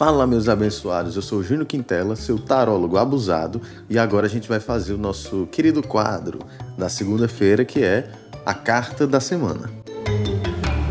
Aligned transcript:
Fala, 0.00 0.26
meus 0.26 0.48
abençoados. 0.48 1.14
Eu 1.14 1.20
sou 1.20 1.40
o 1.40 1.42
Júnior 1.42 1.66
Quintela, 1.66 2.16
seu 2.16 2.38
tarólogo 2.38 2.96
abusado, 2.96 3.60
e 3.86 3.98
agora 3.98 4.24
a 4.24 4.30
gente 4.30 4.48
vai 4.48 4.58
fazer 4.58 4.94
o 4.94 4.96
nosso 4.96 5.46
querido 5.52 5.82
quadro 5.82 6.38
da 6.78 6.88
segunda-feira, 6.88 7.66
que 7.66 7.84
é 7.84 8.10
a 8.46 8.54
carta 8.54 9.06
da 9.06 9.20
semana. 9.20 9.70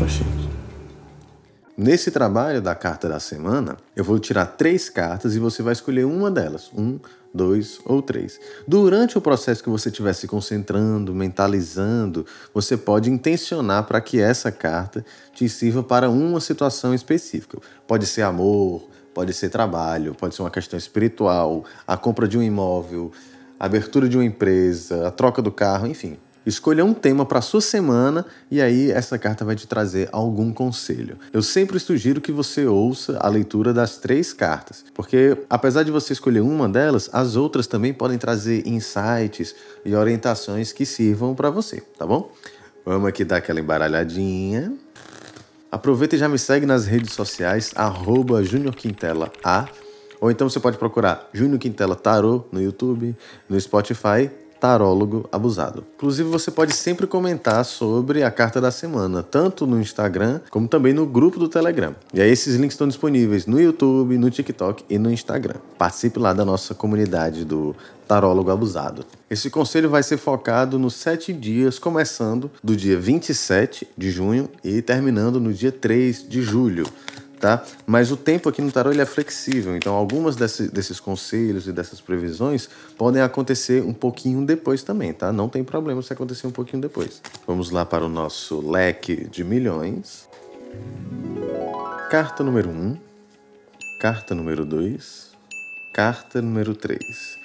Oxi. 0.00 0.24
Nesse 1.76 2.12
trabalho 2.12 2.62
da 2.62 2.72
carta 2.76 3.08
da 3.08 3.18
semana, 3.18 3.78
eu 3.96 4.04
vou 4.04 4.16
tirar 4.20 4.46
três 4.46 4.88
cartas 4.88 5.34
e 5.34 5.40
você 5.40 5.60
vai 5.60 5.72
escolher 5.72 6.04
uma 6.04 6.30
delas. 6.30 6.70
Um, 6.72 7.00
dois 7.34 7.80
ou 7.84 8.00
três. 8.00 8.38
Durante 8.68 9.18
o 9.18 9.20
processo 9.20 9.60
que 9.60 9.70
você 9.70 9.88
estiver 9.88 10.12
se 10.12 10.28
concentrando, 10.28 11.12
mentalizando, 11.12 12.24
você 12.54 12.76
pode 12.76 13.10
intencionar 13.10 13.88
para 13.88 14.00
que 14.00 14.20
essa 14.20 14.52
carta 14.52 15.04
te 15.34 15.48
sirva 15.48 15.82
para 15.82 16.08
uma 16.08 16.38
situação 16.38 16.94
específica. 16.94 17.58
Pode 17.88 18.06
ser 18.06 18.22
amor, 18.22 18.88
Pode 19.14 19.32
ser 19.32 19.48
trabalho, 19.50 20.14
pode 20.14 20.34
ser 20.34 20.42
uma 20.42 20.50
questão 20.50 20.78
espiritual, 20.78 21.64
a 21.86 21.96
compra 21.96 22.28
de 22.28 22.38
um 22.38 22.42
imóvel, 22.42 23.12
a 23.58 23.66
abertura 23.66 24.08
de 24.08 24.16
uma 24.16 24.24
empresa, 24.24 25.08
a 25.08 25.10
troca 25.10 25.42
do 25.42 25.50
carro, 25.50 25.86
enfim. 25.86 26.16
Escolha 26.46 26.82
um 26.84 26.94
tema 26.94 27.26
para 27.26 27.42
sua 27.42 27.60
semana 27.60 28.24
e 28.50 28.62
aí 28.62 28.90
essa 28.90 29.18
carta 29.18 29.44
vai 29.44 29.54
te 29.54 29.66
trazer 29.66 30.08
algum 30.10 30.52
conselho. 30.52 31.18
Eu 31.32 31.42
sempre 31.42 31.78
sugiro 31.78 32.20
que 32.20 32.32
você 32.32 32.66
ouça 32.66 33.18
a 33.20 33.28
leitura 33.28 33.74
das 33.74 33.98
três 33.98 34.32
cartas, 34.32 34.84
porque 34.94 35.36
apesar 35.50 35.82
de 35.82 35.90
você 35.90 36.14
escolher 36.14 36.40
uma 36.40 36.66
delas, 36.66 37.10
as 37.12 37.36
outras 37.36 37.66
também 37.66 37.92
podem 37.92 38.16
trazer 38.16 38.66
insights 38.66 39.54
e 39.84 39.94
orientações 39.94 40.72
que 40.72 40.86
sirvam 40.86 41.34
para 41.34 41.50
você, 41.50 41.82
tá 41.98 42.06
bom? 42.06 42.32
Vamos 42.86 43.08
aqui 43.08 43.22
dar 43.22 43.36
aquela 43.36 43.60
embaralhadinha. 43.60 44.72
Aproveita 45.72 46.16
e 46.16 46.18
já 46.18 46.28
me 46.28 46.36
segue 46.36 46.66
nas 46.66 46.86
redes 46.86 47.12
sociais, 47.12 47.72
arroba 47.76 48.42
Quintela 48.76 49.30
A, 49.44 49.68
ou 50.20 50.28
então 50.28 50.50
você 50.50 50.58
pode 50.58 50.76
procurar 50.76 51.30
Júnior 51.32 51.60
Quintela 51.60 51.94
Tarô 51.94 52.44
no 52.50 52.60
YouTube, 52.60 53.16
no 53.48 53.60
Spotify, 53.60 54.28
Tarólogo 54.60 55.26
Abusado. 55.32 55.84
Inclusive, 55.96 56.28
você 56.28 56.50
pode 56.50 56.74
sempre 56.74 57.06
comentar 57.06 57.64
sobre 57.64 58.22
a 58.22 58.30
carta 58.30 58.60
da 58.60 58.70
semana, 58.70 59.22
tanto 59.22 59.66
no 59.66 59.80
Instagram 59.80 60.40
como 60.50 60.68
também 60.68 60.92
no 60.92 61.06
grupo 61.06 61.38
do 61.38 61.48
Telegram. 61.48 61.94
E 62.12 62.20
aí, 62.20 62.30
esses 62.30 62.56
links 62.56 62.74
estão 62.74 62.86
disponíveis 62.86 63.46
no 63.46 63.58
YouTube, 63.58 64.18
no 64.18 64.30
TikTok 64.30 64.84
e 64.88 64.98
no 64.98 65.10
Instagram. 65.10 65.56
Participe 65.78 66.18
lá 66.18 66.32
da 66.34 66.44
nossa 66.44 66.74
comunidade 66.74 67.44
do 67.44 67.74
tarólogo 68.06 68.50
abusado. 68.50 69.04
Esse 69.30 69.48
conselho 69.48 69.88
vai 69.88 70.02
ser 70.02 70.16
focado 70.16 70.78
nos 70.78 70.94
sete 70.94 71.32
dias, 71.32 71.78
começando 71.78 72.50
do 72.62 72.76
dia 72.76 72.98
27 72.98 73.86
de 73.96 74.10
junho 74.10 74.48
e 74.64 74.82
terminando 74.82 75.40
no 75.40 75.52
dia 75.52 75.70
3 75.70 76.28
de 76.28 76.42
julho. 76.42 76.84
Tá? 77.40 77.64
Mas 77.86 78.12
o 78.12 78.18
tempo 78.18 78.50
aqui 78.50 78.60
no 78.60 78.70
tarô 78.70 78.90
ele 78.90 79.00
é 79.00 79.06
flexível, 79.06 79.74
então 79.74 79.94
algumas 79.94 80.36
desse, 80.36 80.70
desses 80.70 81.00
conselhos 81.00 81.66
e 81.66 81.72
dessas 81.72 81.98
previsões 81.98 82.68
podem 82.98 83.22
acontecer 83.22 83.82
um 83.82 83.94
pouquinho 83.94 84.44
depois 84.44 84.82
também, 84.82 85.14
tá? 85.14 85.32
Não 85.32 85.48
tem 85.48 85.64
problema 85.64 86.02
se 86.02 86.12
acontecer 86.12 86.46
um 86.46 86.50
pouquinho 86.50 86.82
depois. 86.82 87.22
Vamos 87.46 87.70
lá 87.70 87.86
para 87.86 88.04
o 88.04 88.10
nosso 88.10 88.60
leque 88.60 89.24
de 89.24 89.42
milhões. 89.42 90.28
Carta 92.10 92.44
número 92.44 92.68
1, 92.68 92.72
um, 92.72 92.98
carta 94.00 94.34
número 94.34 94.66
2, 94.66 95.30
carta 95.94 96.42
número 96.42 96.74
3. 96.74 97.39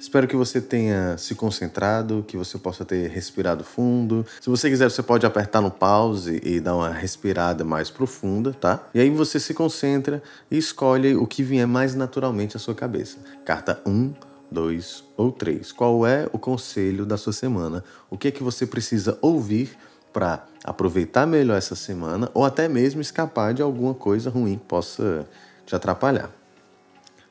Espero 0.00 0.26
que 0.26 0.34
você 0.34 0.62
tenha 0.62 1.18
se 1.18 1.34
concentrado, 1.34 2.24
que 2.26 2.34
você 2.34 2.56
possa 2.56 2.86
ter 2.86 3.10
respirado 3.10 3.62
fundo. 3.62 4.24
Se 4.40 4.48
você 4.48 4.70
quiser, 4.70 4.90
você 4.90 5.02
pode 5.02 5.26
apertar 5.26 5.60
no 5.60 5.70
pause 5.70 6.40
e 6.42 6.58
dar 6.58 6.74
uma 6.74 6.88
respirada 6.88 7.66
mais 7.66 7.90
profunda, 7.90 8.54
tá? 8.54 8.88
E 8.94 9.00
aí 9.00 9.10
você 9.10 9.38
se 9.38 9.52
concentra 9.52 10.22
e 10.50 10.56
escolhe 10.56 11.14
o 11.14 11.26
que 11.26 11.42
vier 11.42 11.66
mais 11.66 11.94
naturalmente 11.94 12.56
à 12.56 12.58
sua 12.58 12.74
cabeça. 12.74 13.18
Carta 13.44 13.78
1, 13.84 14.14
2 14.50 15.04
ou 15.18 15.30
3. 15.30 15.70
Qual 15.70 16.06
é 16.06 16.26
o 16.32 16.38
conselho 16.38 17.04
da 17.04 17.18
sua 17.18 17.34
semana? 17.34 17.84
O 18.08 18.16
que 18.16 18.28
é 18.28 18.30
que 18.30 18.42
você 18.42 18.66
precisa 18.66 19.18
ouvir 19.20 19.76
para 20.14 20.46
aproveitar 20.64 21.26
melhor 21.26 21.58
essa 21.58 21.76
semana 21.76 22.30
ou 22.32 22.46
até 22.46 22.66
mesmo 22.68 23.02
escapar 23.02 23.52
de 23.52 23.60
alguma 23.60 23.92
coisa 23.92 24.30
ruim 24.30 24.56
que 24.56 24.64
possa 24.64 25.28
te 25.66 25.76
atrapalhar? 25.76 26.30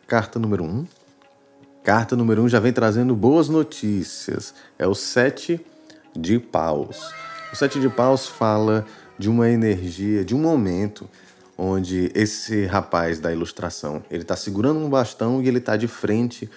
Carta 0.06 0.38
número 0.38 0.63
1. 0.63 0.99
Carta 1.84 2.13
número 2.13 2.41
1 2.41 2.45
um 2.45 2.50
já 2.50 2.59
vem 2.59 2.73
trazendo 2.73 3.16
boas 3.16 3.47
notícias. 3.47 4.53
É 4.78 4.85
o 4.85 4.94
Sete 4.94 5.66
de 6.13 6.38
Paus. 6.38 7.12
O 7.53 7.56
Sete 7.56 7.79
de 7.79 7.88
Paus 7.88 8.28
fala 8.28 8.85
de 9.17 9.29
uma 9.29 9.50
energia, 9.50 10.25
de 10.25 10.35
um 10.35 10.39
momento 10.39 11.09
onde 11.57 12.12
esse 12.13 12.66
rapaz 12.66 13.19
da 13.19 13.31
ilustração 13.31 14.03
ele 14.12 14.23
está 14.23 14.35
segurando 14.35 14.79
um 14.79 14.89
bastão 14.89 15.41
e 15.41 15.47
ele 15.47 15.59
está 15.59 15.78
de 15.78 15.88
frente 15.88 16.50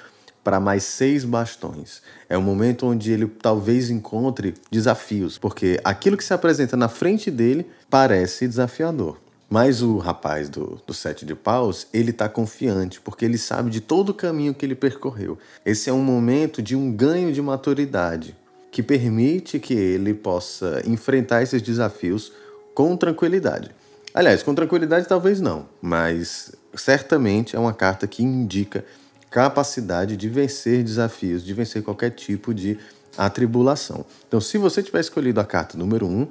para 0.43 0.59
mais 0.59 0.83
seis 0.83 1.25
bastões. 1.25 2.03
É 2.29 2.37
um 2.37 2.43
momento 2.43 2.87
onde 2.87 3.13
ele 3.13 3.29
talvez 3.29 3.91
encontre 3.91 4.55
desafios, 4.73 5.39
porque 5.39 5.81
aquilo 5.85 6.17
que 6.17 6.25
se 6.25 6.35
apresenta 6.35 6.77
na 6.77 6.89
frente 6.89 7.31
dele 7.31 7.67
parece 7.89 8.49
desafiador. 8.49 9.22
Mas 9.53 9.83
o 9.83 9.99
rapaz 9.99 10.49
do, 10.49 10.81
do 10.87 10.95
sete 10.95 11.27
de 11.27 11.35
paus, 11.35 11.87
ele 11.93 12.09
está 12.09 12.27
confiante, 12.27 13.03
porque 13.03 13.23
ele 13.23 13.37
sabe 13.37 13.69
de 13.69 13.83
todo 13.83 14.09
o 14.09 14.15
caminho 14.15 14.55
que 14.55 14.65
ele 14.65 14.75
percorreu. 14.75 15.37
Esse 15.63 15.91
é 15.91 15.93
um 15.93 16.03
momento 16.03 16.63
de 16.63 16.75
um 16.75 16.91
ganho 16.91 17.31
de 17.31 17.43
maturidade, 17.43 18.35
que 18.71 18.83
permite 18.83 19.59
que 19.59 19.75
ele 19.75 20.15
possa 20.15 20.81
enfrentar 20.87 21.43
esses 21.43 21.61
desafios 21.61 22.33
com 22.75 22.97
tranquilidade. 22.97 23.71
Aliás, 24.15 24.43
com 24.43 24.55
tranquilidade 24.55 25.07
talvez 25.07 25.39
não, 25.39 25.69
mas 25.83 26.53
certamente 26.75 27.55
é 27.55 27.59
uma 27.59 27.75
carta 27.75 28.07
que 28.07 28.23
indica 28.23 28.83
capacidade 29.31 30.17
de 30.17 30.31
vencer 30.31 30.83
desafios, 30.83 31.45
de 31.45 31.53
vencer 31.53 31.83
qualquer 31.83 32.13
tipo 32.13 32.55
de 32.55 32.79
atribulação. 33.19 34.07
Então, 34.27 34.41
se 34.41 34.57
você 34.57 34.83
tiver 34.83 35.01
escolhido 35.01 35.41
a 35.41 35.45
carta 35.45 35.77
número 35.77 36.07
1, 36.07 36.11
um, 36.11 36.29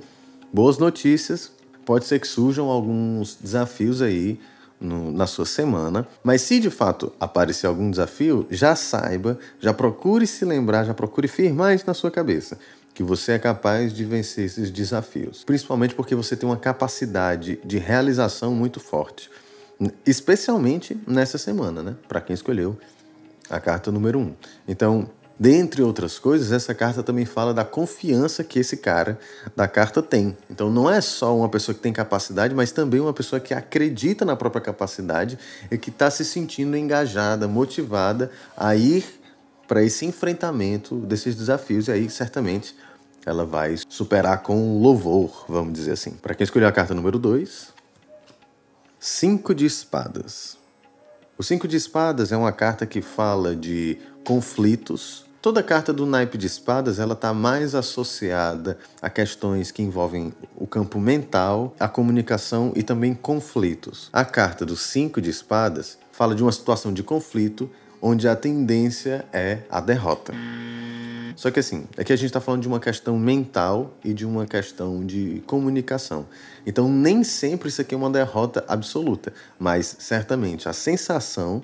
boas 0.52 0.80
notícias, 0.80 1.52
pode 1.86 2.06
ser 2.06 2.20
que 2.20 2.28
surjam 2.28 2.68
alguns 2.68 3.36
desafios 3.36 4.02
aí 4.02 4.40
no, 4.80 5.12
na 5.12 5.28
sua 5.28 5.46
semana, 5.46 6.08
mas 6.24 6.42
se 6.42 6.60
de 6.60 6.70
fato 6.70 7.14
aparecer 7.20 7.68
algum 7.68 7.92
desafio, 7.92 8.48
já 8.50 8.76
saiba, 8.76 9.38
já 9.60 9.74
procure 9.74 10.26
se 10.26 10.44
lembrar, 10.44 10.86
já 10.86 10.94
procure 10.94 11.28
firmar 11.28 11.76
isso 11.76 11.86
na 11.86 11.94
sua 11.94 12.10
cabeça, 12.10 12.58
que 12.94 13.04
você 13.04 13.34
é 13.34 13.40
capaz 13.40 13.94
de 13.94 14.04
vencer 14.04 14.46
esses 14.46 14.72
desafios, 14.72 15.44
principalmente 15.44 15.94
porque 15.94 16.16
você 16.16 16.36
tem 16.36 16.50
uma 16.50 16.58
capacidade 16.58 17.60
de 17.64 17.78
realização 17.78 18.56
muito 18.56 18.80
forte, 18.80 19.30
especialmente 20.06 21.00
nessa 21.08 21.38
semana, 21.38 21.84
né? 21.84 21.96
Para 22.08 22.22
quem 22.22 22.34
escolheu 22.34 22.78
a 23.50 23.60
carta 23.60 23.92
número 23.92 24.20
1. 24.20 24.22
Um. 24.22 24.34
Então, 24.68 25.10
Dentre 25.42 25.82
outras 25.82 26.20
coisas, 26.20 26.52
essa 26.52 26.72
carta 26.72 27.02
também 27.02 27.26
fala 27.26 27.52
da 27.52 27.66
confiança 27.66 28.44
que 28.44 28.60
esse 28.60 28.78
cara 28.78 29.18
da 29.56 29.68
carta 29.68 30.00
tem. 30.00 30.38
Então 30.48 30.70
não 30.70 30.88
é 30.88 31.02
só 31.02 31.36
uma 31.36 31.50
pessoa 31.50 31.74
que 31.74 31.82
tem 31.82 31.92
capacidade, 31.92 32.54
mas 32.54 32.72
também 32.72 33.00
uma 33.00 33.12
pessoa 33.12 33.40
que 33.40 33.52
acredita 33.52 34.24
na 34.24 34.36
própria 34.36 34.62
capacidade 34.62 35.40
e 35.72 35.80
que 35.80 35.90
está 35.90 36.12
se 36.12 36.24
sentindo 36.24 36.78
engajada, 36.78 37.48
motivada 37.48 38.30
a 38.56 38.76
ir 38.76 39.04
para 39.68 39.82
esse 39.82 40.06
enfrentamento 40.06 40.98
desses 40.98 41.36
desafios. 41.36 41.88
E 41.88 41.92
aí, 41.92 42.08
certamente, 42.08 42.76
ela 43.26 43.44
vai 43.44 43.78
superar 43.90 44.44
com 44.44 44.80
louvor, 44.80 45.46
vamos 45.50 45.74
dizer 45.74 45.94
assim. 45.94 46.12
Para 46.12 46.36
quem 46.36 46.44
escolheu 46.44 46.68
a 46.68 46.72
carta 46.72 46.94
número 46.94 47.18
2, 47.18 47.70
Cinco 49.00 49.56
de 49.56 49.66
Espadas. 49.66 50.56
O 51.36 51.42
Cinco 51.42 51.68
de 51.68 51.78
Espadas 51.78 52.32
é 52.32 52.38
uma 52.38 52.52
carta 52.52 52.86
que 52.86 53.02
fala 53.02 53.56
de 53.56 53.98
conflitos, 54.24 55.31
Toda 55.42 55.64
carta 55.64 55.92
do 55.92 56.06
naipe 56.06 56.38
de 56.38 56.46
espadas 56.46 57.00
ela 57.00 57.14
está 57.14 57.34
mais 57.34 57.74
associada 57.74 58.78
a 59.02 59.10
questões 59.10 59.72
que 59.72 59.82
envolvem 59.82 60.32
o 60.56 60.68
campo 60.68 61.00
mental, 61.00 61.76
a 61.80 61.88
comunicação 61.88 62.72
e 62.76 62.84
também 62.84 63.16
conflitos. 63.16 64.08
A 64.14 64.24
carta 64.24 64.64
do 64.64 64.76
cinco 64.76 65.20
de 65.20 65.32
espadas 65.32 65.98
fala 66.12 66.36
de 66.36 66.44
uma 66.44 66.52
situação 66.52 66.94
de 66.94 67.02
conflito 67.02 67.68
onde 68.00 68.28
a 68.28 68.36
tendência 68.36 69.26
é 69.34 69.62
a 69.68 69.82
derrota. 69.82 70.32
Só 71.36 71.50
que 71.50 71.60
assim, 71.60 71.88
aqui 71.98 72.14
a 72.14 72.16
gente 72.16 72.28
está 72.28 72.40
falando 72.40 72.62
de 72.62 72.68
uma 72.68 72.80
questão 72.80 73.18
mental 73.18 73.98
e 74.06 74.14
de 74.14 74.28
uma 74.28 74.46
questão 74.46 75.04
de 75.04 75.42
comunicação. 75.48 76.28
Então 76.68 76.88
nem 76.88 77.24
sempre 77.24 77.68
isso 77.68 77.82
aqui 77.82 77.96
é 77.96 77.98
uma 77.98 78.12
derrota 78.12 78.64
absoluta, 78.68 79.34
mas 79.58 79.96
certamente 79.98 80.70
a 80.70 80.74
sensação 80.74 81.64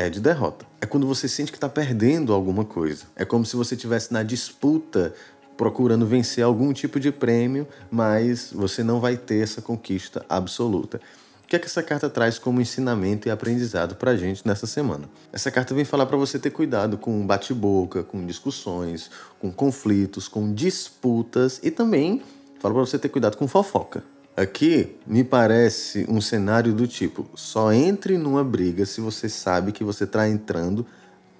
é 0.00 0.10
de 0.10 0.20
derrota. 0.20 0.64
É 0.80 0.86
quando 0.86 1.06
você 1.06 1.28
sente 1.28 1.52
que 1.52 1.58
está 1.58 1.68
perdendo 1.68 2.32
alguma 2.32 2.64
coisa. 2.64 3.04
É 3.14 3.24
como 3.24 3.44
se 3.44 3.54
você 3.56 3.74
estivesse 3.74 4.12
na 4.12 4.22
disputa 4.22 5.12
procurando 5.56 6.06
vencer 6.06 6.42
algum 6.42 6.72
tipo 6.72 6.98
de 6.98 7.12
prêmio, 7.12 7.68
mas 7.90 8.50
você 8.50 8.82
não 8.82 8.98
vai 8.98 9.18
ter 9.18 9.42
essa 9.42 9.60
conquista 9.60 10.24
absoluta. 10.26 10.98
O 11.44 11.46
que 11.46 11.56
é 11.56 11.58
que 11.58 11.66
essa 11.66 11.82
carta 11.82 12.08
traz 12.08 12.38
como 12.38 12.62
ensinamento 12.62 13.28
e 13.28 13.30
aprendizado 13.30 13.94
para 13.96 14.12
a 14.12 14.16
gente 14.16 14.46
nessa 14.46 14.66
semana? 14.66 15.04
Essa 15.30 15.50
carta 15.50 15.74
vem 15.74 15.84
falar 15.84 16.06
para 16.06 16.16
você 16.16 16.38
ter 16.38 16.50
cuidado 16.50 16.96
com 16.96 17.26
bate-boca, 17.26 18.02
com 18.02 18.24
discussões, 18.24 19.10
com 19.38 19.52
conflitos, 19.52 20.28
com 20.28 20.54
disputas 20.54 21.60
e 21.62 21.70
também 21.70 22.22
fala 22.58 22.72
para 22.72 22.86
você 22.86 22.98
ter 22.98 23.10
cuidado 23.10 23.36
com 23.36 23.46
fofoca. 23.46 24.02
Aqui 24.36 24.96
me 25.06 25.24
parece 25.24 26.06
um 26.08 26.20
cenário 26.20 26.72
do 26.72 26.86
tipo: 26.86 27.28
só 27.34 27.72
entre 27.72 28.16
numa 28.16 28.44
briga 28.44 28.86
se 28.86 29.00
você 29.00 29.28
sabe 29.28 29.72
que 29.72 29.84
você 29.84 30.04
está 30.04 30.28
entrando 30.28 30.86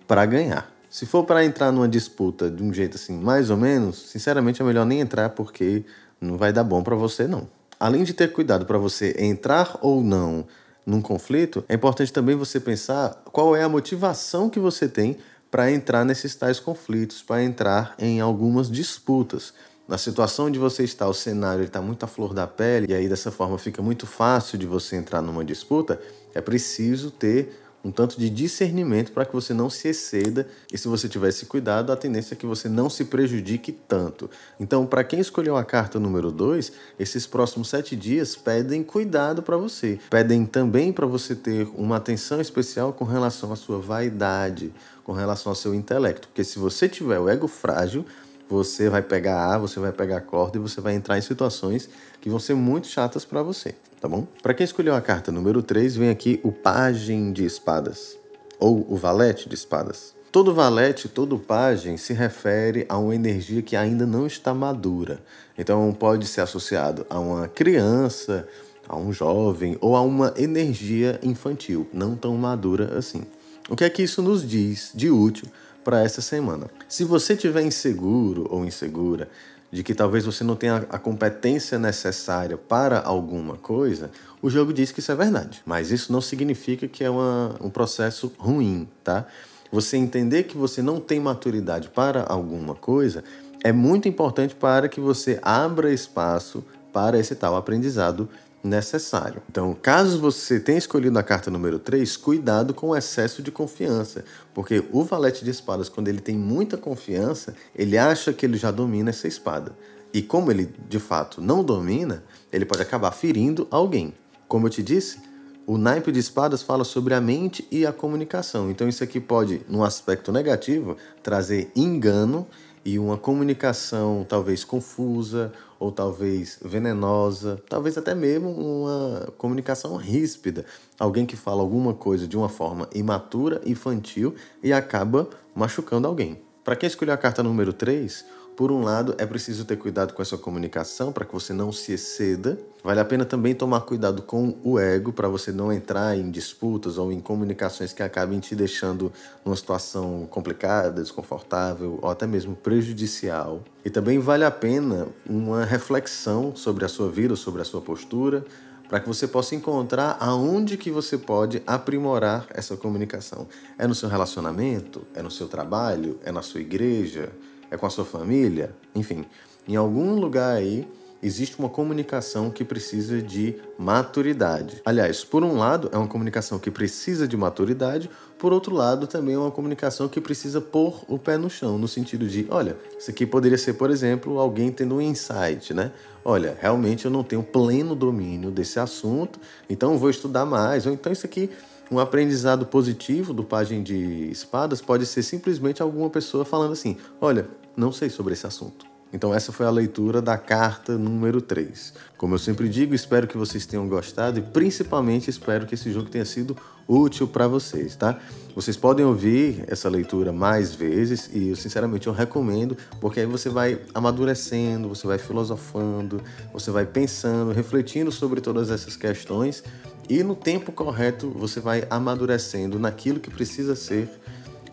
para 0.06 0.26
ganhar. 0.26 0.70
Se 0.90 1.06
for 1.06 1.24
para 1.24 1.44
entrar 1.44 1.70
numa 1.70 1.88
disputa 1.88 2.50
de 2.50 2.62
um 2.62 2.74
jeito 2.74 2.96
assim, 2.96 3.16
mais 3.16 3.48
ou 3.48 3.56
menos, 3.56 4.10
sinceramente 4.10 4.60
é 4.60 4.64
melhor 4.64 4.84
nem 4.84 5.00
entrar 5.00 5.30
porque 5.30 5.84
não 6.20 6.36
vai 6.36 6.52
dar 6.52 6.64
bom 6.64 6.82
para 6.82 6.96
você 6.96 7.28
não. 7.28 7.48
Além 7.78 8.02
de 8.02 8.12
ter 8.12 8.32
cuidado 8.32 8.66
para 8.66 8.76
você 8.76 9.14
entrar 9.18 9.78
ou 9.80 10.02
não 10.02 10.44
num 10.84 11.00
conflito, 11.00 11.64
é 11.68 11.74
importante 11.74 12.12
também 12.12 12.34
você 12.34 12.58
pensar 12.58 13.22
qual 13.32 13.54
é 13.54 13.62
a 13.62 13.68
motivação 13.68 14.50
que 14.50 14.58
você 14.58 14.88
tem 14.88 15.16
para 15.50 15.70
entrar 15.70 16.04
nesses 16.04 16.34
tais 16.34 16.60
conflitos, 16.60 17.22
para 17.22 17.42
entrar 17.42 17.94
em 17.98 18.20
algumas 18.20 18.70
disputas. 18.70 19.54
Na 19.90 19.98
situação 19.98 20.46
onde 20.46 20.56
você 20.56 20.84
está, 20.84 21.08
o 21.08 21.12
cenário 21.12 21.64
está 21.64 21.82
muito 21.82 22.04
à 22.04 22.06
flor 22.06 22.32
da 22.32 22.46
pele, 22.46 22.86
e 22.88 22.94
aí 22.94 23.08
dessa 23.08 23.32
forma 23.32 23.58
fica 23.58 23.82
muito 23.82 24.06
fácil 24.06 24.56
de 24.56 24.64
você 24.64 24.94
entrar 24.94 25.20
numa 25.20 25.44
disputa, 25.44 26.00
é 26.32 26.40
preciso 26.40 27.10
ter 27.10 27.60
um 27.82 27.90
tanto 27.90 28.16
de 28.16 28.30
discernimento 28.30 29.10
para 29.10 29.24
que 29.24 29.32
você 29.32 29.52
não 29.52 29.68
se 29.68 29.88
exceda 29.88 30.46
e 30.72 30.78
se 30.78 30.86
você 30.86 31.08
tivesse 31.08 31.46
cuidado, 31.46 31.90
a 31.90 31.96
tendência 31.96 32.34
é 32.34 32.36
que 32.36 32.46
você 32.46 32.68
não 32.68 32.88
se 32.88 33.06
prejudique 33.06 33.72
tanto. 33.72 34.30
Então, 34.60 34.86
para 34.86 35.02
quem 35.02 35.18
escolheu 35.18 35.56
a 35.56 35.64
carta 35.64 35.98
número 35.98 36.30
2, 36.30 36.70
esses 36.96 37.26
próximos 37.26 37.68
sete 37.68 37.96
dias 37.96 38.36
pedem 38.36 38.84
cuidado 38.84 39.42
para 39.42 39.56
você. 39.56 39.98
Pedem 40.08 40.46
também 40.46 40.92
para 40.92 41.06
você 41.06 41.34
ter 41.34 41.66
uma 41.74 41.96
atenção 41.96 42.40
especial 42.40 42.92
com 42.92 43.04
relação 43.04 43.52
à 43.52 43.56
sua 43.56 43.80
vaidade, 43.80 44.72
com 45.02 45.12
relação 45.12 45.50
ao 45.50 45.56
seu 45.56 45.74
intelecto. 45.74 46.28
Porque 46.28 46.44
se 46.44 46.60
você 46.60 46.88
tiver 46.88 47.18
o 47.18 47.28
ego 47.28 47.48
frágil, 47.48 48.04
você 48.50 48.88
vai 48.88 49.00
pegar 49.00 49.54
A, 49.54 49.58
você 49.58 49.78
vai 49.78 49.92
pegar 49.92 50.20
corda 50.22 50.58
e 50.58 50.60
você 50.60 50.80
vai 50.80 50.94
entrar 50.94 51.16
em 51.16 51.22
situações 51.22 51.88
que 52.20 52.28
vão 52.28 52.40
ser 52.40 52.54
muito 52.54 52.88
chatas 52.88 53.24
para 53.24 53.42
você, 53.42 53.74
tá 54.00 54.08
bom? 54.08 54.26
Para 54.42 54.52
quem 54.52 54.64
escolheu 54.64 54.94
a 54.94 55.00
carta 55.00 55.30
número 55.30 55.62
3, 55.62 55.96
vem 55.96 56.10
aqui 56.10 56.40
o 56.42 56.50
Pajem 56.50 57.32
de 57.32 57.44
Espadas, 57.44 58.18
ou 58.58 58.84
o 58.90 58.96
Valete 58.96 59.48
de 59.48 59.54
Espadas. 59.54 60.14
Todo 60.32 60.54
valete, 60.54 61.08
todo 61.08 61.40
pajem 61.40 61.96
se 61.96 62.12
refere 62.12 62.86
a 62.88 62.96
uma 62.96 63.12
energia 63.16 63.62
que 63.62 63.74
ainda 63.74 64.06
não 64.06 64.28
está 64.28 64.54
madura. 64.54 65.18
Então 65.58 65.92
pode 65.92 66.24
ser 66.24 66.40
associado 66.40 67.04
a 67.10 67.18
uma 67.18 67.48
criança, 67.48 68.46
a 68.88 68.96
um 68.96 69.12
jovem 69.12 69.76
ou 69.80 69.96
a 69.96 70.02
uma 70.02 70.32
energia 70.36 71.18
infantil, 71.20 71.88
não 71.92 72.14
tão 72.14 72.36
madura 72.36 72.96
assim. 72.96 73.22
O 73.68 73.74
que 73.74 73.82
é 73.82 73.90
que 73.90 74.04
isso 74.04 74.22
nos 74.22 74.48
diz 74.48 74.92
de 74.94 75.10
útil 75.10 75.48
para 75.84 76.02
essa 76.02 76.20
semana. 76.20 76.68
Se 76.88 77.04
você 77.04 77.34
estiver 77.34 77.62
inseguro 77.62 78.46
ou 78.50 78.64
insegura 78.64 79.28
de 79.72 79.82
que 79.82 79.94
talvez 79.94 80.24
você 80.24 80.42
não 80.42 80.56
tenha 80.56 80.84
a 80.90 80.98
competência 80.98 81.78
necessária 81.78 82.56
para 82.56 83.00
alguma 83.00 83.56
coisa, 83.56 84.10
o 84.42 84.50
jogo 84.50 84.72
diz 84.72 84.90
que 84.90 85.00
isso 85.00 85.12
é 85.12 85.14
verdade. 85.14 85.62
Mas 85.64 85.90
isso 85.90 86.12
não 86.12 86.20
significa 86.20 86.88
que 86.88 87.04
é 87.04 87.10
uma, 87.10 87.54
um 87.60 87.70
processo 87.70 88.32
ruim, 88.38 88.88
tá? 89.04 89.26
Você 89.70 89.96
entender 89.96 90.44
que 90.44 90.56
você 90.56 90.82
não 90.82 90.98
tem 90.98 91.20
maturidade 91.20 91.88
para 91.88 92.24
alguma 92.24 92.74
coisa 92.74 93.22
é 93.62 93.72
muito 93.72 94.08
importante 94.08 94.54
para 94.54 94.88
que 94.88 95.00
você 95.00 95.38
abra 95.42 95.92
espaço 95.92 96.64
para 96.92 97.18
esse 97.18 97.34
tal 97.36 97.56
aprendizado 97.56 98.28
necessário. 98.62 99.42
Então, 99.48 99.74
caso 99.80 100.20
você 100.20 100.60
tenha 100.60 100.78
escolhido 100.78 101.18
a 101.18 101.22
carta 101.22 101.50
número 101.50 101.78
3, 101.78 102.16
cuidado 102.16 102.74
com 102.74 102.88
o 102.88 102.96
excesso 102.96 103.42
de 103.42 103.50
confiança, 103.50 104.24
porque 104.54 104.84
o 104.92 105.02
valete 105.04 105.44
de 105.44 105.50
espadas, 105.50 105.88
quando 105.88 106.08
ele 106.08 106.20
tem 106.20 106.36
muita 106.36 106.76
confiança, 106.76 107.54
ele 107.74 107.96
acha 107.96 108.32
que 108.32 108.44
ele 108.44 108.56
já 108.56 108.70
domina 108.70 109.10
essa 109.10 109.26
espada. 109.26 109.76
E 110.12 110.20
como 110.22 110.50
ele 110.50 110.72
de 110.88 110.98
fato 110.98 111.40
não 111.40 111.62
domina, 111.62 112.22
ele 112.52 112.64
pode 112.64 112.82
acabar 112.82 113.12
ferindo 113.12 113.66
alguém. 113.70 114.12
Como 114.48 114.66
eu 114.66 114.70
te 114.70 114.82
disse, 114.82 115.20
o 115.66 115.78
naipe 115.78 116.10
de 116.10 116.18
espadas 116.18 116.62
fala 116.62 116.82
sobre 116.82 117.14
a 117.14 117.20
mente 117.20 117.66
e 117.70 117.86
a 117.86 117.92
comunicação. 117.92 118.70
Então, 118.70 118.88
isso 118.88 119.04
aqui 119.04 119.20
pode, 119.20 119.62
num 119.68 119.84
aspecto 119.84 120.32
negativo, 120.32 120.96
trazer 121.22 121.70
engano 121.76 122.46
e 122.84 122.98
uma 122.98 123.16
comunicação 123.16 124.24
talvez 124.28 124.64
confusa 124.64 125.52
ou 125.78 125.90
talvez 125.90 126.58
venenosa, 126.62 127.62
talvez 127.68 127.96
até 127.96 128.14
mesmo 128.14 128.50
uma 128.50 129.32
comunicação 129.38 129.96
ríspida. 129.96 130.64
Alguém 130.98 131.24
que 131.26 131.36
fala 131.36 131.60
alguma 131.60 131.94
coisa 131.94 132.26
de 132.26 132.36
uma 132.36 132.48
forma 132.48 132.88
imatura, 132.94 133.60
infantil 133.64 134.34
e 134.62 134.72
acaba 134.72 135.28
machucando 135.54 136.06
alguém. 136.06 136.40
Para 136.62 136.76
quem 136.76 136.86
escolheu 136.86 137.14
a 137.14 137.18
carta 137.18 137.42
número 137.42 137.72
3, 137.72 138.24
por 138.56 138.70
um 138.70 138.82
lado, 138.82 139.14
é 139.16 139.24
preciso 139.24 139.64
ter 139.64 139.76
cuidado 139.76 140.12
com 140.12 140.20
essa 140.20 140.36
comunicação 140.36 141.12
para 141.12 141.24
que 141.24 141.32
você 141.32 141.52
não 141.52 141.72
se 141.72 141.92
exceda. 141.92 142.58
Vale 142.84 143.00
a 143.00 143.04
pena 143.04 143.24
também 143.24 143.54
tomar 143.54 143.80
cuidado 143.80 144.22
com 144.22 144.54
o 144.62 144.78
ego 144.78 145.12
para 145.12 145.28
você 145.28 145.50
não 145.50 145.72
entrar 145.72 146.16
em 146.16 146.30
disputas 146.30 146.98
ou 146.98 147.10
em 147.10 147.20
comunicações 147.20 147.92
que 147.92 148.02
acabem 148.02 148.38
te 148.38 148.54
deixando 148.54 149.12
numa 149.44 149.56
situação 149.56 150.26
complicada, 150.30 151.00
desconfortável 151.00 151.98
ou 152.02 152.10
até 152.10 152.26
mesmo 152.26 152.54
prejudicial. 152.54 153.62
E 153.84 153.88
também 153.88 154.18
vale 154.18 154.44
a 154.44 154.50
pena 154.50 155.08
uma 155.26 155.64
reflexão 155.64 156.54
sobre 156.54 156.84
a 156.84 156.88
sua 156.88 157.10
vida, 157.10 157.36
sobre 157.36 157.62
a 157.62 157.64
sua 157.64 157.80
postura, 157.80 158.44
para 158.90 158.98
que 158.98 159.06
você 159.06 159.28
possa 159.28 159.54
encontrar 159.54 160.16
aonde 160.18 160.76
que 160.76 160.90
você 160.90 161.16
pode 161.16 161.62
aprimorar 161.64 162.46
essa 162.50 162.76
comunicação. 162.76 163.46
É 163.78 163.86
no 163.86 163.94
seu 163.94 164.08
relacionamento, 164.08 165.06
é 165.14 165.22
no 165.22 165.30
seu 165.30 165.46
trabalho, 165.46 166.18
é 166.24 166.32
na 166.32 166.42
sua 166.42 166.60
igreja, 166.60 167.30
é 167.70 167.76
com 167.76 167.86
a 167.86 167.90
sua 167.90 168.04
família, 168.04 168.74
enfim, 168.94 169.24
em 169.68 169.76
algum 169.76 170.14
lugar 170.14 170.56
aí 170.56 170.88
existe 171.22 171.58
uma 171.58 171.68
comunicação 171.68 172.50
que 172.50 172.64
precisa 172.64 173.20
de 173.20 173.56
maturidade. 173.78 174.80
Aliás, 174.84 175.22
por 175.22 175.44
um 175.44 175.58
lado, 175.58 175.90
é 175.92 175.96
uma 175.96 176.08
comunicação 176.08 176.58
que 176.58 176.70
precisa 176.70 177.28
de 177.28 177.36
maturidade, 177.36 178.10
por 178.38 178.52
outro 178.52 178.74
lado, 178.74 179.06
também 179.06 179.34
é 179.34 179.38
uma 179.38 179.50
comunicação 179.50 180.08
que 180.08 180.20
precisa 180.20 180.60
pôr 180.60 181.04
o 181.06 181.18
pé 181.18 181.36
no 181.36 181.50
chão, 181.50 181.76
no 181.76 181.86
sentido 181.86 182.26
de, 182.26 182.46
olha, 182.48 182.76
isso 182.98 183.10
aqui 183.10 183.26
poderia 183.26 183.58
ser, 183.58 183.74
por 183.74 183.90
exemplo, 183.90 184.38
alguém 184.38 184.72
tendo 184.72 184.94
um 184.94 185.00
insight, 185.00 185.74
né? 185.74 185.92
Olha, 186.24 186.56
realmente 186.58 187.04
eu 187.04 187.10
não 187.10 187.22
tenho 187.22 187.42
pleno 187.42 187.94
domínio 187.94 188.50
desse 188.50 188.80
assunto, 188.80 189.38
então 189.68 189.98
vou 189.98 190.08
estudar 190.08 190.46
mais, 190.46 190.86
ou 190.86 190.92
então 190.92 191.12
isso 191.12 191.26
aqui 191.26 191.50
um 191.90 191.98
aprendizado 191.98 192.64
positivo 192.66 193.34
do 193.34 193.42
Pajem 193.42 193.82
de 193.82 194.30
Espadas 194.30 194.80
pode 194.80 195.04
ser 195.06 195.24
simplesmente 195.24 195.82
alguma 195.82 196.08
pessoa 196.08 196.44
falando 196.44 196.72
assim: 196.72 196.96
Olha, 197.20 197.48
não 197.76 197.92
sei 197.92 198.10
sobre 198.10 198.34
esse 198.34 198.46
assunto. 198.46 198.90
Então, 199.12 199.34
essa 199.34 199.50
foi 199.50 199.66
a 199.66 199.70
leitura 199.70 200.22
da 200.22 200.38
carta 200.38 200.96
número 200.96 201.40
3. 201.40 201.94
Como 202.16 202.34
eu 202.34 202.38
sempre 202.38 202.68
digo, 202.68 202.94
espero 202.94 203.26
que 203.26 203.36
vocês 203.36 203.66
tenham 203.66 203.88
gostado 203.88 204.38
e 204.38 204.42
principalmente 204.42 205.28
espero 205.28 205.66
que 205.66 205.74
esse 205.74 205.92
jogo 205.92 206.08
tenha 206.08 206.24
sido 206.24 206.56
útil 206.86 207.26
para 207.26 207.48
vocês, 207.48 207.96
tá? 207.96 208.18
Vocês 208.54 208.76
podem 208.76 209.04
ouvir 209.04 209.64
essa 209.66 209.88
leitura 209.88 210.32
mais 210.32 210.74
vezes 210.74 211.30
e 211.32 211.48
eu 211.48 211.56
sinceramente 211.56 212.06
eu 212.06 212.12
recomendo, 212.12 212.76
porque 213.00 213.20
aí 213.20 213.26
você 213.26 213.48
vai 213.48 213.80
amadurecendo, 213.94 214.88
você 214.88 215.06
vai 215.06 215.18
filosofando, 215.18 216.20
você 216.52 216.70
vai 216.70 216.86
pensando, 216.86 217.52
refletindo 217.52 218.10
sobre 218.10 218.40
todas 218.40 218.70
essas 218.70 218.96
questões 218.96 219.62
e 220.08 220.22
no 220.24 220.34
tempo 220.34 220.72
correto 220.72 221.30
você 221.30 221.60
vai 221.60 221.84
amadurecendo 221.88 222.78
naquilo 222.78 223.20
que 223.20 223.30
precisa 223.30 223.76
ser 223.76 224.08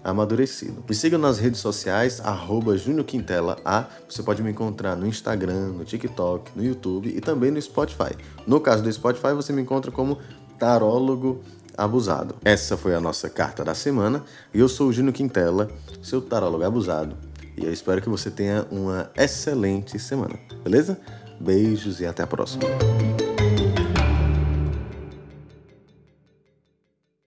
amadurecido. 0.07 0.83
Me 0.87 0.95
siga 0.95 1.17
nas 1.17 1.37
redes 1.37 1.59
sociais, 1.59 2.21
arroba 2.21 2.73
A. 3.65 3.85
Você 4.07 4.23
pode 4.23 4.41
me 4.41 4.51
encontrar 4.51 4.95
no 4.95 5.05
Instagram, 5.05 5.73
no 5.73 5.83
TikTok, 5.83 6.51
no 6.55 6.63
YouTube 6.63 7.09
e 7.09 7.19
também 7.19 7.51
no 7.51 7.61
Spotify. 7.61 8.15
No 8.47 8.61
caso 8.61 8.81
do 8.81 8.91
Spotify, 8.91 9.33
você 9.33 9.51
me 9.51 9.61
encontra 9.61 9.91
como 9.91 10.17
tarólogo 10.57 11.41
abusado. 11.77 12.35
Essa 12.45 12.77
foi 12.77 12.95
a 12.95 13.01
nossa 13.01 13.29
carta 13.29 13.65
da 13.65 13.75
semana 13.75 14.23
e 14.53 14.59
eu 14.59 14.69
sou 14.69 14.87
o 14.87 14.93
Júnior 14.93 15.13
Quintela, 15.13 15.69
seu 16.01 16.21
tarólogo 16.21 16.63
abusado. 16.63 17.17
E 17.57 17.65
eu 17.65 17.73
espero 17.73 18.01
que 18.01 18.07
você 18.07 18.31
tenha 18.31 18.65
uma 18.71 19.11
excelente 19.15 19.99
semana, 19.99 20.39
beleza? 20.63 20.97
Beijos 21.39 21.99
e 21.99 22.05
até 22.05 22.23
a 22.23 22.27
próxima. 22.27 22.63